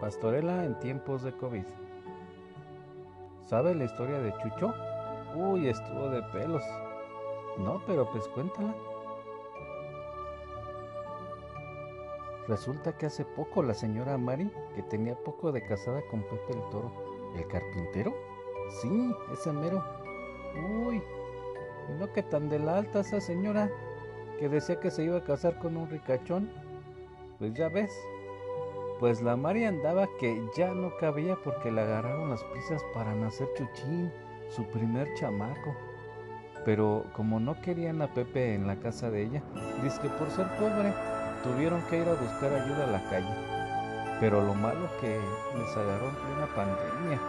[0.00, 1.64] Pastorela en tiempos de COVID.
[3.44, 4.72] ¿Sabe la historia de Chucho?
[5.36, 6.62] Uy, estuvo de pelos.
[7.58, 8.74] No, pero pues cuéntala.
[12.48, 16.70] Resulta que hace poco la señora Mari, que tenía poco de casada con Pepe el
[16.70, 16.90] Toro,
[17.36, 18.14] ¿el carpintero?
[18.80, 19.84] Sí, ese mero.
[20.86, 21.02] Uy,
[21.88, 23.70] y no que tan de la alta esa señora,
[24.38, 26.50] que decía que se iba a casar con un ricachón.
[27.38, 27.92] Pues ya ves,
[29.00, 33.48] pues la Mari andaba que ya no cabía porque le agarraron las pisas para nacer
[33.56, 34.12] Chuchín,
[34.50, 35.74] su primer chamaco.
[36.66, 39.42] Pero como no querían a Pepe en la casa de ella,
[39.82, 40.92] dice que por ser pobre
[41.42, 43.34] tuvieron que ir a buscar ayuda a la calle.
[44.20, 45.18] Pero lo malo que
[45.56, 47.20] les agarró en plena pandemia.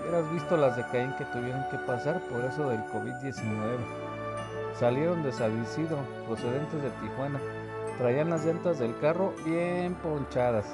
[0.00, 3.44] Hubieras visto las de Caín que tuvieron que pasar por eso del COVID-19.
[4.80, 5.64] Salieron de San
[6.26, 7.38] procedentes de Tijuana,
[7.98, 10.66] Traían las llantas del carro bien ponchadas,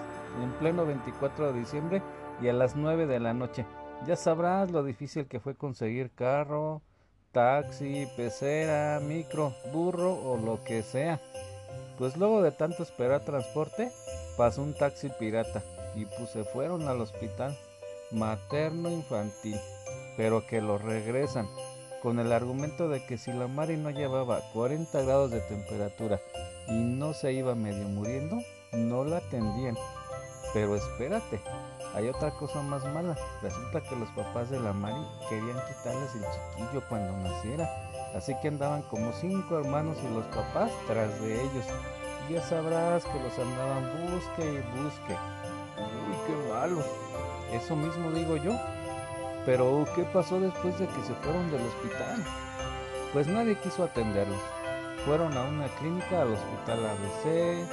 [0.43, 2.03] en pleno 24 de diciembre
[2.41, 3.67] y a las 9 de la noche.
[4.07, 6.81] Ya sabrás lo difícil que fue conseguir carro,
[7.33, 11.21] taxi, pecera, micro, burro o lo que sea.
[11.99, 13.91] Pues luego de tanto esperar transporte,
[14.37, 15.63] pasó un taxi pirata
[15.97, 17.57] y pues se fueron al hospital
[18.13, 19.57] materno infantil,
[20.17, 21.47] pero que lo regresan
[22.03, 26.21] con el argumento de que si la Mari no llevaba 40 grados de temperatura
[26.69, 28.39] y no se iba medio muriendo,
[28.73, 29.77] no la atendían.
[30.55, 31.41] Pero espérate,
[31.95, 33.17] hay otra cosa más mala.
[33.43, 37.69] Resulta que los papás de la Mari querían quitarles el chiquillo cuando naciera.
[38.15, 41.67] Así que andaban como cinco hermanos y los papás tras de ellos.
[42.31, 45.17] Ya sabrás que los andaban busque y busque.
[45.79, 46.85] Uy, qué malos.
[47.53, 48.53] Eso mismo digo yo.
[49.49, 52.23] Pero ¿qué pasó después de que se fueron del hospital?
[53.15, 54.37] Pues nadie quiso atenderlos.
[55.07, 57.67] Fueron a una clínica, al hospital ABC,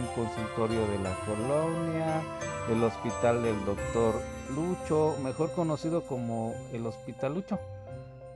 [0.00, 2.22] un consultorio de la colonia,
[2.70, 4.14] el hospital del doctor
[4.54, 7.58] Lucho, mejor conocido como el hospital Lucho.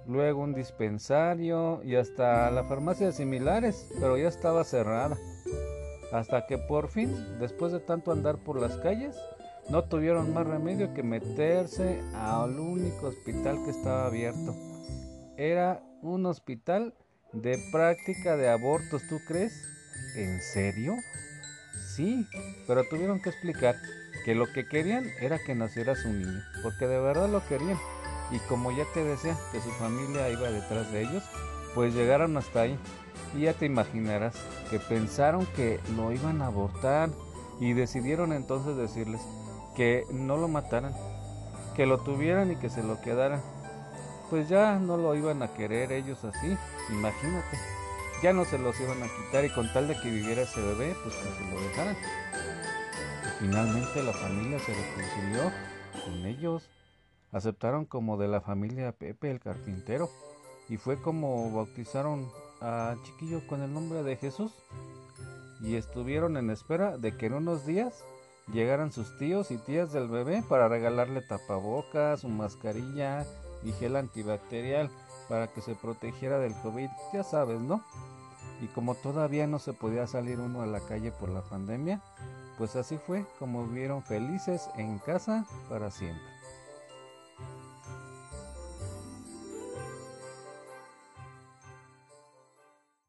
[0.07, 5.17] Luego un dispensario y hasta la farmacia similares, pero ya estaba cerrada.
[6.13, 9.17] Hasta que por fin, después de tanto andar por las calles,
[9.69, 14.55] no tuvieron más remedio que meterse al único hospital que estaba abierto.
[15.37, 16.95] Era un hospital
[17.33, 19.53] de práctica de abortos, ¿tú crees?
[20.17, 20.95] ¿En serio?
[21.95, 22.27] Sí,
[22.67, 23.77] pero tuvieron que explicar
[24.25, 27.79] que lo que querían era que naciera su niño, porque de verdad lo querían.
[28.31, 31.23] Y como ya te decía que su familia iba detrás de ellos,
[31.75, 32.79] pues llegaron hasta ahí.
[33.37, 34.35] Y ya te imaginarás
[34.71, 37.11] que pensaron que lo iban a abortar
[37.61, 39.21] y decidieron entonces decirles,
[39.77, 40.95] que no lo mataran,
[41.77, 43.43] que lo tuvieran y que se lo quedaran.
[44.31, 46.57] Pues ya no lo iban a querer ellos así,
[46.91, 47.59] imagínate.
[48.23, 50.97] Ya no se los iban a quitar y con tal de que viviera ese bebé,
[51.03, 51.97] pues que se lo dejaran.
[53.25, 55.53] Y finalmente la familia se reconcilió
[56.05, 56.71] con ellos.
[57.31, 60.09] Aceptaron como de la familia Pepe el carpintero.
[60.69, 62.29] Y fue como bautizaron
[62.61, 64.53] a chiquillo con el nombre de Jesús.
[65.61, 68.03] Y estuvieron en espera de que en unos días
[68.53, 73.27] llegaran sus tíos y tías del bebé para regalarle tapabocas, su mascarilla
[73.65, 74.91] y gel antibacterial
[75.29, 77.83] para que se protegiera del COVID, ya sabes, ¿no?
[78.61, 82.01] Y como todavía no se podía salir uno a la calle por la pandemia,
[82.59, 86.36] pues así fue como vivieron felices en casa para siempre.